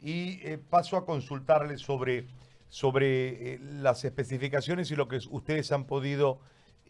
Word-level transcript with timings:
y 0.00 0.40
eh, 0.42 0.58
paso 0.58 0.96
a 0.96 1.04
consultarle 1.04 1.78
sobre, 1.78 2.26
sobre 2.68 3.54
eh, 3.54 3.58
las 3.60 4.04
especificaciones 4.04 4.90
y 4.90 4.96
lo 4.96 5.08
que 5.08 5.18
ustedes 5.30 5.72
han 5.72 5.84
podido 5.84 6.40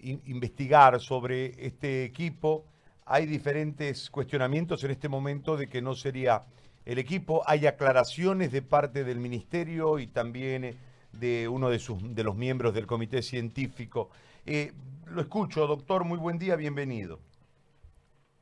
investigar 0.00 1.00
sobre 1.00 1.66
este 1.66 2.04
equipo. 2.04 2.64
Hay 3.04 3.26
diferentes 3.26 4.10
cuestionamientos 4.10 4.84
en 4.84 4.92
este 4.92 5.08
momento 5.08 5.56
de 5.56 5.68
que 5.68 5.82
no 5.82 5.94
sería 5.94 6.44
el 6.84 6.98
equipo. 6.98 7.42
Hay 7.46 7.66
aclaraciones 7.66 8.52
de 8.52 8.62
parte 8.62 9.02
del 9.02 9.18
ministerio 9.18 9.98
y 9.98 10.06
también 10.06 10.64
eh, 10.64 10.77
de 11.12 11.48
uno 11.48 11.70
de, 11.70 11.79
sus, 11.79 12.14
de 12.14 12.22
los 12.22 12.36
miembros 12.36 12.75
del 12.75 12.86
comité 12.86 13.22
científico. 13.22 14.11
lo 15.06 15.20
escucho, 15.20 15.66
doctor. 15.66 16.04
Muy 16.04 16.18
buen 16.18 16.38
día, 16.38 16.54
bienvenido. 16.54 17.18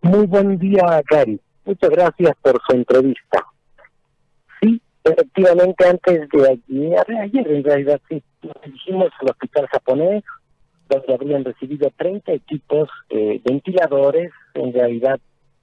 Muy 0.03 0.27
buen 0.27 0.59
día, 0.59 1.03
Cari. 1.07 1.41
Muchas 1.65 1.91
gracias 1.91 2.37
por 2.43 2.61
su 2.69 2.77
entrevista. 2.77 3.47
Efectivamente, 5.07 5.87
antes 5.87 6.29
de 6.31 6.49
ayer, 6.51 7.05
ayer 7.21 7.49
en 7.49 7.63
realidad 7.63 8.01
sí, 8.09 8.21
nos 8.43 8.61
dirigimos 8.65 9.11
al 9.21 9.31
hospital 9.31 9.69
japonés, 9.69 10.25
donde 10.89 11.15
habrían 11.15 11.45
recibido 11.45 11.89
30 11.97 12.33
equipos 12.33 12.89
eh, 13.11 13.41
ventiladores, 13.45 14.33
en 14.55 14.73
realidad 14.73 15.21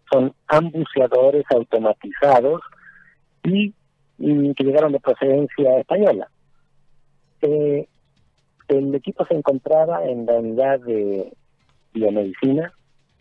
son 0.10 0.34
ambuceadores 0.48 1.44
automatizados 1.54 2.62
y, 3.44 3.74
que 4.18 4.64
llegaron 4.64 4.94
de 4.94 5.02
procedencia 5.02 5.78
española. 5.78 6.30
Eh, 7.42 7.86
el 8.70 8.96
equipo 8.96 9.26
se 9.26 9.36
encontraba 9.36 10.06
en 10.06 10.26
la 10.26 10.36
unidad 10.36 10.80
de 10.80 11.34
biomedicina, 11.94 12.72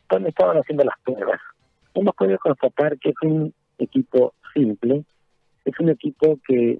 donde 0.09 0.29
estaban 0.29 0.57
haciendo 0.57 0.85
las 0.85 0.95
pruebas. 1.03 1.41
Hemos 1.95 2.15
podido 2.15 2.39
constatar 2.39 2.97
que 3.01 3.09
es 3.09 3.17
un 3.23 3.53
equipo 3.79 4.35
simple, 4.55 5.05
es 5.65 5.79
un 5.81 5.91
equipo 5.91 6.39
que 6.47 6.79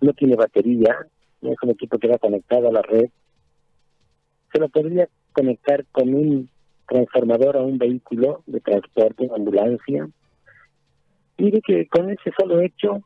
no 0.00 0.12
tiene 0.12 0.36
batería, 0.36 1.06
es 1.42 1.56
un 1.62 1.70
equipo 1.70 1.98
que 1.98 2.08
va 2.08 2.18
conectado 2.18 2.68
a 2.68 2.72
la 2.72 2.82
red. 2.82 3.08
Se 4.52 4.58
lo 4.58 4.68
podría 4.68 5.08
conectar 5.32 5.84
con 5.92 6.14
un 6.14 6.50
transformador 6.88 7.56
a 7.56 7.62
un 7.62 7.78
vehículo 7.78 8.42
de 8.46 8.60
transporte, 8.60 9.24
una 9.24 9.36
ambulancia. 9.36 10.08
Mire 11.38 11.60
que 11.62 11.86
con 11.88 12.10
ese 12.10 12.32
solo 12.38 12.60
hecho, 12.60 13.02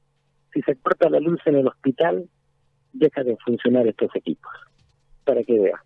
si 0.53 0.63
se 0.63 0.77
corta 0.77 1.09
la 1.09 1.21
luz 1.21 1.41
en 1.47 1.57
el 1.57 1.67
hospital, 1.69 2.29
deja 2.93 3.23
de 3.23 3.37
funcionar 3.45 3.87
estos 3.87 4.15
equipos. 4.15 4.53
Para 5.25 5.43
que 5.43 5.59
vea 5.59 5.81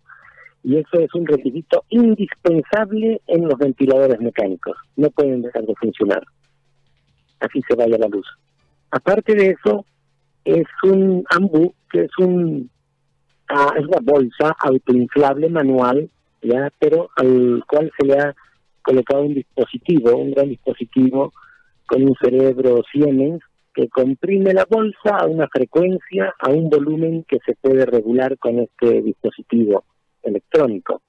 y 0.63 0.77
eso 0.77 0.99
es 0.99 1.13
un 1.15 1.25
requisito 1.25 1.85
indispensable 1.89 3.21
en 3.27 3.47
los 3.47 3.57
ventiladores 3.57 4.19
mecánicos. 4.19 4.77
No 4.95 5.09
pueden 5.09 5.41
dejar 5.41 5.65
de 5.65 5.75
funcionar. 5.75 6.23
Así 7.39 7.61
se 7.67 7.75
vaya 7.75 7.97
la 7.97 8.07
luz. 8.07 8.27
Aparte 8.91 9.35
de 9.35 9.51
eso, 9.51 9.85
es 10.43 10.65
un 10.83 11.23
AMBU, 11.29 11.73
que 11.89 12.03
es 12.03 12.11
un 12.19 12.69
ah, 13.47 13.73
es 13.77 13.85
una 13.85 13.99
bolsa 14.01 14.55
autoinflable 14.59 15.49
manual, 15.49 16.09
ya, 16.41 16.71
pero 16.79 17.09
al 17.15 17.63
cual 17.67 17.91
se 17.97 18.05
le 18.05 18.19
ha 18.19 18.35
colocado 18.81 19.21
un 19.21 19.35
dispositivo, 19.35 20.15
un 20.15 20.31
gran 20.31 20.49
dispositivo 20.49 21.31
con 21.85 22.03
un 22.03 22.15
cerebro 22.21 22.81
Siemens 22.91 23.41
que 23.73 23.87
comprime 23.87 24.53
la 24.53 24.65
bolsa 24.69 25.17
a 25.17 25.27
una 25.27 25.47
frecuencia, 25.47 26.33
a 26.39 26.49
un 26.49 26.69
volumen 26.69 27.23
que 27.27 27.37
se 27.45 27.55
puede 27.55 27.85
regular 27.85 28.37
con 28.37 28.59
este 28.59 29.01
dispositivo 29.01 29.85
electrónico. 30.23 31.01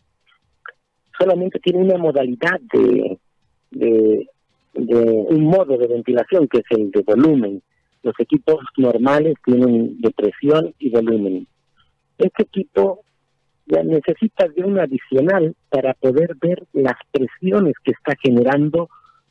Solamente 1.18 1.58
tiene 1.58 1.80
una 1.80 1.98
modalidad 1.98 2.60
de, 2.72 3.18
de, 3.70 4.28
un 4.74 5.44
modo 5.44 5.76
de 5.76 5.86
ventilación 5.86 6.48
que 6.48 6.58
es 6.58 6.64
el 6.70 6.90
de 6.90 7.02
volumen. 7.02 7.62
Los 8.02 8.14
equipos 8.18 8.58
normales 8.76 9.34
tienen 9.44 10.00
de 10.00 10.10
presión 10.10 10.74
y 10.78 10.90
volumen. 10.90 11.46
Este 12.18 12.42
equipo 12.42 13.04
ya 13.66 13.82
necesita 13.82 14.48
de 14.48 14.64
un 14.64 14.78
adicional 14.78 15.54
para 15.70 15.94
poder 15.94 16.36
ver 16.40 16.64
las 16.72 16.96
presiones 17.10 17.74
que 17.84 17.92
está 17.92 18.14
generando 18.22 18.88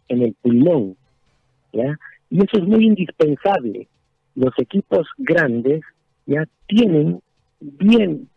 en 0.07 0.21
el 0.21 0.33
pulmón. 0.41 0.95
¿ya? 1.73 1.97
Y 2.29 2.37
eso 2.43 2.57
es 2.57 2.63
muy 2.63 2.85
indispensable. 2.85 3.87
Los 4.35 4.57
equipos 4.57 5.07
grandes 5.17 5.81
ya 6.25 6.47
tienen 6.67 7.21
bien 7.59 8.29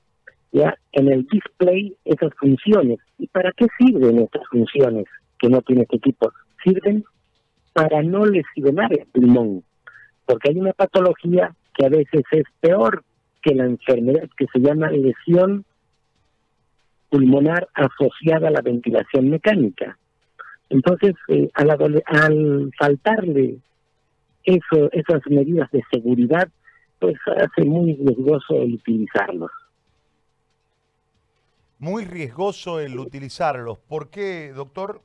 ya 0.53 0.79
en 0.93 1.13
el 1.13 1.27
display 1.27 1.97
esas 2.05 2.33
funciones. 2.39 2.99
¿Y 3.19 3.27
para 3.27 3.53
qué 3.53 3.67
sirven 3.79 4.21
estas 4.21 4.47
funciones 4.51 5.05
que 5.39 5.49
no 5.49 5.61
tiene 5.63 5.83
este 5.83 5.97
equipo? 5.97 6.33
Sirven 6.63 7.05
para 7.73 8.03
no 8.03 8.25
lesionar 8.25 8.93
el 8.93 9.05
pulmón, 9.07 9.65
porque 10.27 10.51
hay 10.51 10.59
una 10.59 10.73
patología 10.73 11.55
que 11.75 11.87
a 11.87 11.89
veces 11.89 12.23
es 12.31 12.45
peor 12.61 13.05
que 13.43 13.55
la 13.55 13.65
enfermedad 13.65 14.29
que 14.37 14.47
se 14.53 14.61
llama 14.61 14.91
lesión 14.91 15.65
pulmonar 17.11 17.69
asociada 17.75 18.49
a 18.49 18.51
la 18.51 18.63
ventilación 18.63 19.31
mecánica. 19.31 19.99
Entonces, 20.71 21.15
eh, 21.29 21.51
al, 21.55 22.03
al 22.07 22.73
faltarle 22.79 23.59
eso, 24.45 24.91
esas 24.93 25.21
medidas 25.29 25.71
de 25.71 25.83
seguridad, 25.93 26.49
pues 26.99 27.17
hace 27.37 27.65
muy 27.69 27.95
riesgoso 27.95 28.55
el 28.57 28.75
utilizarlos 28.75 29.51
muy 31.85 32.05
riesgoso 32.07 32.81
el 32.81 32.99
utilizarlos. 32.99 33.79
¿Por 33.79 34.09
qué, 34.09 34.53
doctor? 34.55 35.03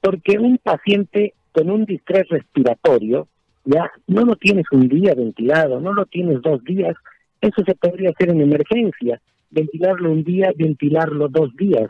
Porque 0.00 0.38
un 0.38 0.58
paciente 0.58 1.34
con 1.52 1.70
un 1.70 1.84
distrés 1.84 2.28
respiratorio, 2.28 3.26
ya 3.68 3.90
no 4.06 4.22
lo 4.24 4.34
tienes 4.36 4.64
un 4.72 4.88
día 4.88 5.14
ventilado, 5.14 5.78
no 5.78 5.92
lo 5.92 6.06
tienes 6.06 6.40
dos 6.40 6.64
días, 6.64 6.96
eso 7.42 7.62
se 7.66 7.74
podría 7.74 8.10
hacer 8.10 8.30
en 8.30 8.40
emergencia, 8.40 9.20
ventilarlo 9.50 10.10
un 10.10 10.24
día, 10.24 10.52
ventilarlo 10.56 11.28
dos 11.28 11.54
días 11.54 11.88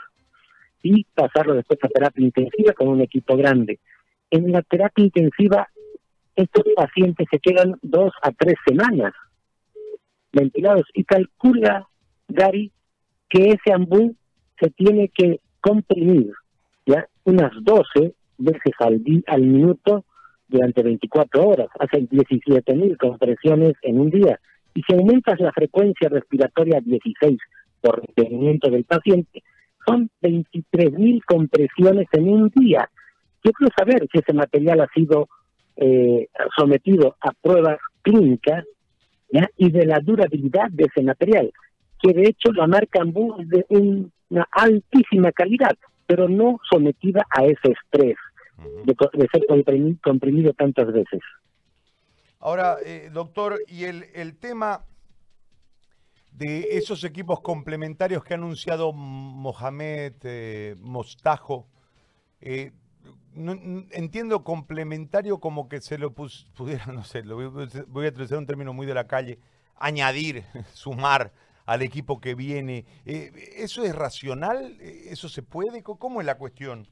y 0.82 1.04
pasarlo 1.14 1.54
después 1.54 1.78
a 1.84 1.88
terapia 1.88 2.26
intensiva 2.26 2.72
con 2.72 2.88
un 2.88 3.00
equipo 3.00 3.36
grande. 3.36 3.78
En 4.28 4.50
la 4.50 4.62
terapia 4.62 5.04
intensiva, 5.04 5.68
estos 6.34 6.64
pacientes 6.74 7.28
se 7.30 7.38
quedan 7.38 7.76
dos 7.82 8.12
a 8.22 8.32
tres 8.32 8.56
semanas 8.66 9.14
ventilados 10.32 10.84
y 10.94 11.04
calcula, 11.04 11.86
Gary, 12.26 12.72
que 13.28 13.50
ese 13.50 13.72
ambú 13.72 14.16
se 14.58 14.70
tiene 14.70 15.10
que 15.14 15.38
comprimir 15.60 16.32
ya 16.86 17.06
unas 17.22 17.52
12 17.62 18.14
veces 18.38 18.72
al, 18.80 19.00
al 19.28 19.42
minuto 19.42 20.04
durante 20.48 20.82
24 20.82 21.46
horas, 21.46 21.68
hace 21.78 22.02
17.000 22.08 22.96
compresiones 22.96 23.74
en 23.82 24.00
un 24.00 24.10
día. 24.10 24.40
Y 24.74 24.82
si 24.82 24.94
aumentas 24.94 25.40
la 25.40 25.52
frecuencia 25.52 26.08
respiratoria 26.08 26.78
a 26.78 26.80
16 26.80 27.38
por 27.80 28.00
requerimiento 28.00 28.70
del 28.70 28.84
paciente, 28.84 29.42
son 29.86 30.10
23.000 30.22 31.22
compresiones 31.24 32.08
en 32.12 32.28
un 32.28 32.50
día. 32.54 32.88
Yo 33.44 33.52
quiero 33.52 33.72
saber 33.76 34.08
si 34.12 34.18
ese 34.18 34.32
material 34.32 34.80
ha 34.80 34.88
sido 34.94 35.28
eh, 35.76 36.28
sometido 36.56 37.16
a 37.20 37.30
pruebas 37.32 37.78
clínicas 38.02 38.64
y 39.56 39.70
de 39.70 39.86
la 39.86 40.00
durabilidad 40.00 40.70
de 40.70 40.84
ese 40.84 41.02
material 41.02 41.52
que 42.00 42.12
de 42.12 42.28
hecho 42.28 42.52
la 42.52 42.66
marca 42.66 43.02
Ambu 43.02 43.40
es 43.40 43.48
de 43.48 43.66
una 43.68 44.48
altísima 44.52 45.32
calidad, 45.32 45.76
pero 46.06 46.28
no 46.28 46.60
sometida 46.70 47.26
a 47.30 47.44
ese 47.44 47.72
estrés 47.72 48.16
de, 48.84 49.28
ser 49.30 49.46
comprimido, 50.02 50.52
tantas 50.52 50.92
veces. 50.92 51.20
Ahora, 52.40 52.76
eh, 52.84 53.10
doctor, 53.12 53.60
y 53.66 53.84
el, 53.84 54.04
el 54.14 54.36
tema 54.36 54.84
de 56.38 56.78
esos 56.78 57.02
equipos 57.02 57.40
complementarios 57.40 58.22
que 58.22 58.34
ha 58.34 58.36
anunciado 58.36 58.92
Mohamed 58.92 60.14
eh, 60.22 60.76
Mostajo, 60.78 61.66
eh, 62.40 62.72
entiendo 63.90 64.44
complementario 64.44 65.38
como 65.40 65.68
que 65.68 65.80
se 65.80 65.98
lo 65.98 66.12
pudiera, 66.12 66.86
no 66.92 67.04
sé, 67.04 67.24
lo 67.24 67.36
voy, 67.36 67.68
voy, 67.88 68.06
a 68.06 68.08
utilizar 68.10 68.38
un 68.38 68.46
término 68.46 68.72
muy 68.72 68.86
de 68.86 68.94
la 68.94 69.06
calle, 69.08 69.38
añadir, 69.76 70.44
sumar 70.72 71.32
al 71.66 71.82
equipo 71.82 72.20
que 72.20 72.34
viene. 72.34 72.86
Eh, 73.04 73.32
¿Eso 73.56 73.84
es 73.84 73.94
racional? 73.94 74.76
¿Eso 74.80 75.28
se 75.28 75.42
puede? 75.42 75.82
¿Cómo 75.82 76.20
es 76.20 76.26
la 76.26 76.36
cuestión? 76.38 76.88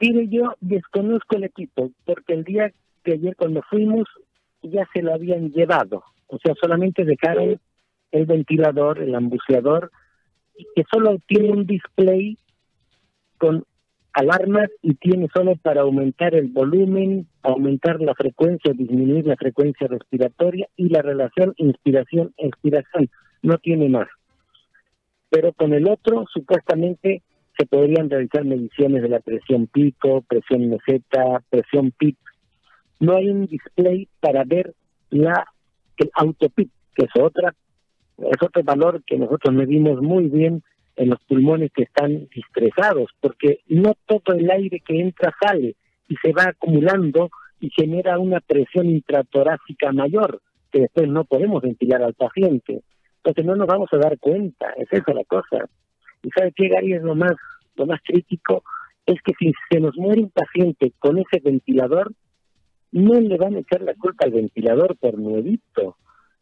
Mire, 0.00 0.28
yo 0.28 0.54
desconozco 0.60 1.36
el 1.36 1.44
equipo, 1.44 1.90
porque 2.04 2.32
el 2.32 2.44
día 2.44 2.72
que 3.04 3.12
ayer 3.12 3.36
cuando 3.36 3.62
fuimos 3.68 4.08
ya 4.62 4.88
se 4.94 5.02
lo 5.02 5.14
habían 5.14 5.50
llevado. 5.50 6.04
O 6.26 6.38
sea, 6.38 6.54
solamente 6.60 7.04
dejaron 7.04 7.60
el 8.10 8.26
ventilador, 8.26 9.00
el 9.00 9.14
ambuceador, 9.14 9.90
que 10.74 10.84
solo 10.90 11.18
tiene 11.26 11.50
un 11.50 11.66
display 11.66 12.38
con 13.38 13.64
alarmas 14.12 14.68
y 14.82 14.94
tiene 14.94 15.28
solo 15.34 15.54
para 15.56 15.82
aumentar 15.82 16.34
el 16.34 16.48
volumen, 16.48 17.26
aumentar 17.42 18.00
la 18.00 18.14
frecuencia, 18.14 18.72
disminuir 18.72 19.26
la 19.26 19.36
frecuencia 19.36 19.86
respiratoria 19.86 20.68
y 20.76 20.88
la 20.88 21.02
relación 21.02 21.54
inspiración-expiración 21.56 23.10
no 23.42 23.58
tiene 23.58 23.88
más. 23.88 24.08
Pero 25.30 25.52
con 25.52 25.72
el 25.72 25.88
otro, 25.88 26.26
supuestamente, 26.32 27.22
se 27.60 27.66
podrían 27.66 28.08
realizar 28.08 28.42
mediciones 28.42 29.02
de 29.02 29.10
la 29.10 29.20
presión 29.20 29.66
pico, 29.66 30.22
presión 30.22 30.70
meseta, 30.70 31.42
presión 31.50 31.90
PIC, 31.90 32.16
no 33.00 33.16
hay 33.16 33.28
un 33.28 33.46
display 33.46 34.08
para 34.18 34.44
ver 34.44 34.74
la 35.10 35.44
el 35.98 36.10
autopit, 36.14 36.70
que 36.94 37.04
es 37.04 37.10
otra 37.20 37.54
es 38.16 38.42
otro 38.42 38.62
valor 38.62 39.02
que 39.06 39.18
nosotros 39.18 39.54
medimos 39.54 40.00
muy 40.00 40.28
bien 40.28 40.62
en 40.96 41.10
los 41.10 41.18
pulmones 41.24 41.70
que 41.72 41.82
están 41.82 42.28
estresados, 42.34 43.10
porque 43.20 43.60
no 43.68 43.94
todo 44.06 44.34
el 44.34 44.50
aire 44.50 44.80
que 44.80 44.98
entra 44.98 45.34
sale 45.38 45.76
y 46.08 46.16
se 46.16 46.32
va 46.32 46.44
acumulando 46.44 47.28
y 47.60 47.68
genera 47.70 48.18
una 48.18 48.40
presión 48.40 48.86
intratorácica 48.88 49.92
mayor, 49.92 50.40
que 50.72 50.80
después 50.80 51.08
no 51.08 51.24
podemos 51.24 51.62
ventilar 51.62 52.02
al 52.02 52.14
paciente. 52.14 52.82
Entonces 53.16 53.44
no 53.44 53.54
nos 53.54 53.66
vamos 53.66 53.90
a 53.92 53.98
dar 53.98 54.18
cuenta, 54.18 54.72
es 54.78 54.88
esa 54.90 55.12
la 55.12 55.24
cosa. 55.24 55.68
¿Y 56.22 56.30
sabe 56.30 56.52
qué, 56.54 56.68
Gary? 56.68 56.94
Es 56.94 57.02
lo 57.02 57.14
más, 57.14 57.32
lo 57.76 57.86
más 57.86 58.00
crítico, 58.04 58.62
es 59.06 59.20
que 59.22 59.32
si 59.38 59.52
se 59.70 59.80
nos 59.80 59.96
muere 59.96 60.22
un 60.22 60.30
paciente 60.30 60.92
con 60.98 61.18
ese 61.18 61.40
ventilador, 61.42 62.12
no 62.92 63.20
le 63.20 63.36
van 63.36 63.54
a 63.56 63.60
echar 63.60 63.82
la 63.82 63.94
culpa 63.94 64.26
al 64.26 64.32
ventilador 64.32 64.96
por 64.96 65.18
nuevito, 65.18 65.96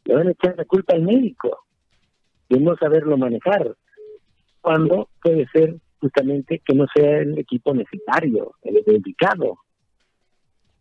le 0.04 0.14
van 0.14 0.28
a 0.28 0.32
echar 0.32 0.56
la 0.56 0.64
culpa 0.64 0.94
al 0.94 1.02
médico 1.02 1.66
de 2.48 2.60
no 2.60 2.76
saberlo 2.76 3.16
manejar, 3.18 3.76
cuando 4.60 5.08
puede 5.22 5.46
ser 5.48 5.76
justamente 6.00 6.62
que 6.64 6.74
no 6.74 6.86
sea 6.94 7.18
el 7.18 7.38
equipo 7.38 7.74
necesario, 7.74 8.54
el 8.62 8.82
indicado. 8.86 9.58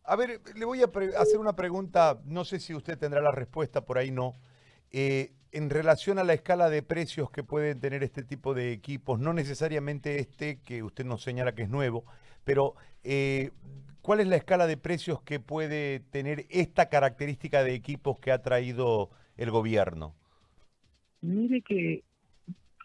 A 0.03 0.15
ver, 0.15 0.39
le 0.55 0.65
voy 0.65 0.81
a 0.81 0.89
hacer 1.19 1.37
una 1.37 1.55
pregunta, 1.55 2.21
no 2.25 2.45
sé 2.45 2.59
si 2.59 2.73
usted 2.73 2.97
tendrá 2.97 3.21
la 3.21 3.31
respuesta, 3.31 3.85
por 3.85 3.97
ahí 3.97 4.11
no. 4.11 4.35
Eh, 4.91 5.31
en 5.51 5.69
relación 5.69 6.19
a 6.19 6.23
la 6.23 6.33
escala 6.33 6.69
de 6.69 6.83
precios 6.83 7.31
que 7.31 7.43
pueden 7.43 7.79
tener 7.79 8.03
este 8.03 8.23
tipo 8.23 8.53
de 8.53 8.71
equipos, 8.71 9.19
no 9.19 9.33
necesariamente 9.33 10.19
este 10.19 10.59
que 10.63 10.83
usted 10.83 11.05
nos 11.05 11.23
señala 11.23 11.55
que 11.55 11.63
es 11.63 11.69
nuevo, 11.69 12.05
pero 12.43 12.75
eh, 13.03 13.51
¿cuál 14.01 14.19
es 14.19 14.27
la 14.27 14.35
escala 14.35 14.67
de 14.67 14.77
precios 14.77 15.21
que 15.21 15.39
puede 15.39 15.99
tener 15.99 16.45
esta 16.49 16.89
característica 16.89 17.63
de 17.63 17.73
equipos 17.73 18.19
que 18.19 18.31
ha 18.31 18.41
traído 18.41 19.09
el 19.37 19.51
gobierno? 19.51 20.15
Mire 21.21 21.61
que 21.61 22.03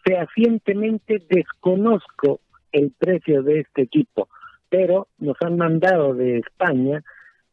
fehacientemente 0.03 1.23
desconozco 1.29 2.41
el 2.71 2.91
precio 2.91 3.43
de 3.43 3.61
este 3.61 3.83
equipo, 3.83 4.27
pero 4.69 5.07
nos 5.19 5.37
han 5.41 5.57
mandado 5.57 6.13
de 6.13 6.39
España 6.39 7.03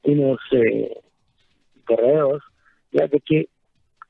unos 0.03 0.41
eh, 0.53 0.99
correos 1.85 2.43
ya 2.93 3.07
de 3.07 3.21
que 3.21 3.50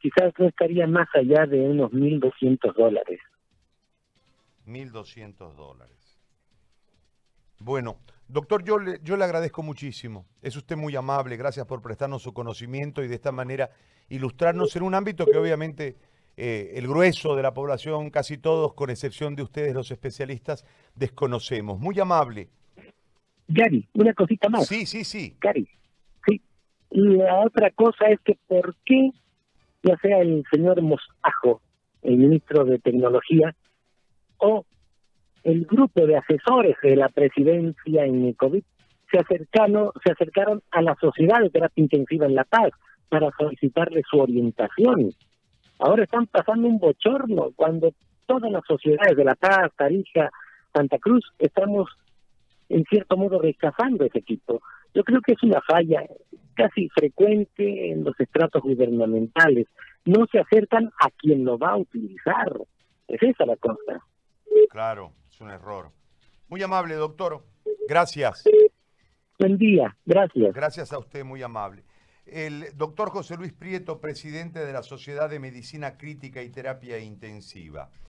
quizás 0.00 0.32
no 0.38 0.49
estaría 0.49 0.87
más 0.87 1.08
allá 1.14 1.47
de 1.47 1.61
unos 1.61 1.93
1.200 1.93 2.75
dólares. 2.75 3.20
1.200 4.67 5.55
dólares. 5.55 6.19
Bueno, 7.58 7.99
doctor, 8.29 8.64
yo 8.64 8.79
le, 8.79 8.99
yo 9.02 9.17
le 9.17 9.25
agradezco 9.25 9.62
muchísimo. 9.62 10.26
Es 10.43 10.56
usted 10.56 10.76
muy 10.76 10.97
amable. 10.97 11.37
Gracias 11.37 11.67
por 11.67 11.82
prestarnos 11.82 12.23
su 12.23 12.32
conocimiento 12.32 13.02
y 13.02 13.08
de 13.08 13.14
esta 13.14 13.32
manera 13.32 13.70
ilustrarnos 14.08 14.75
en 14.76 14.82
un 14.82 14.94
ámbito 14.94 15.26
que 15.26 15.38
obviamente 15.38 15.97
eh, 16.37 16.73
el 16.79 16.88
grueso 16.88 17.37
de 17.37 17.43
la 17.43 17.53
población, 17.53 18.08
casi 18.08 18.38
todos, 18.38 18.73
con 18.73 18.88
excepción 18.88 19.37
de 19.37 19.43
ustedes, 19.43 19.75
los 19.75 19.91
especialistas, 19.91 20.64
desconocemos. 20.94 21.79
Muy 21.79 22.00
amable. 22.00 22.49
Gary, 23.46 23.87
una 23.94 24.14
cosita 24.14 24.49
más. 24.49 24.67
Sí, 24.67 24.87
sí, 24.87 25.05
sí. 25.05 25.37
Gary, 25.41 25.69
sí. 26.26 26.41
Y 26.93 27.00
la 27.17 27.41
otra 27.41 27.70
cosa 27.73 28.06
es 28.06 28.20
que 28.20 28.38
por 28.46 28.75
qué, 28.87 29.11
ya 29.82 29.97
sea 29.99 30.19
el 30.19 30.44
señor 30.50 30.81
Mosajo, 30.82 31.61
el 32.03 32.17
ministro 32.17 32.65
de 32.65 32.79
Tecnología, 32.79 33.55
o 34.38 34.65
el 35.43 35.65
grupo 35.67 36.06
de 36.06 36.17
asesores 36.17 36.77
de 36.82 36.97
la 36.97 37.09
presidencia 37.09 38.05
en 38.05 38.32
COVID, 38.35 38.62
se 39.11 39.19
acercaron, 39.19 39.91
se 40.05 40.12
acercaron 40.12 40.62
a 40.71 40.82
la 40.82 40.94
Sociedad 41.00 41.41
de 41.41 41.50
Terapia 41.50 41.82
Intensiva 41.82 42.27
en 42.27 42.35
La 42.35 42.44
Paz 42.44 42.71
para 43.09 43.31
solicitarle 43.37 44.03
su 44.09 44.19
orientación 44.19 45.12
Ahora 45.81 46.05
están 46.05 46.27
pasando 46.27 46.69
un 46.69 46.79
bochorno 46.79 47.53
cuando 47.56 47.94
todas 48.27 48.53
las 48.53 48.62
sociedades 48.67 49.17
de 49.17 49.25
La 49.25 49.35
Paz, 49.35 49.73
Tarija, 49.77 50.31
Santa 50.75 50.99
Cruz, 50.99 51.25
estamos 51.38 51.88
en 52.69 52.85
cierto 52.85 53.17
modo 53.17 53.41
rechazando 53.41 54.05
ese 54.05 54.19
equipo. 54.19 54.61
Yo 54.95 55.05
creo 55.05 55.21
que 55.21 55.33
es 55.33 55.43
una 55.43 55.61
falla 55.63 56.05
casi 56.55 56.89
frecuente 56.91 57.91
en 57.91 58.05
los 58.05 58.19
estratos 58.19 58.63
gubernamentales. 58.63 59.67
No 60.05 60.27
se 60.31 60.39
acercan 60.39 60.91
a 61.01 61.11
quien 61.11 61.45
lo 61.45 61.59
va 61.59 61.71
a 61.71 61.77
utilizar. 61.77 62.53
Es 63.09 63.23
esa 63.23 63.47
la 63.47 63.57
cosa. 63.57 64.05
Claro, 64.71 65.13
es 65.31 65.41
un 65.41 65.51
error. 65.51 65.91
Muy 66.49 66.63
amable, 66.63 66.95
doctor. 66.95 67.43
Gracias. 67.89 68.45
Buen 69.39 69.57
día, 69.57 69.97
gracias. 70.05 70.53
Gracias 70.55 70.93
a 70.93 70.99
usted, 70.99 71.25
muy 71.25 71.43
amable 71.43 71.85
el 72.31 72.67
doctor 72.77 73.11
José 73.11 73.37
Luis 73.37 73.53
Prieto, 73.53 74.01
presidente 74.01 74.65
de 74.65 74.73
la 74.73 74.83
Sociedad 74.83 75.29
de 75.29 75.41
Medicina 75.41 75.97
Crítica 75.97 76.43
y 76.43 76.51
Terapia 76.51 76.99
Intensiva. 76.99 77.91